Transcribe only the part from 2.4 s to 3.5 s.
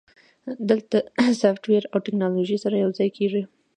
سره یوځای کیږي.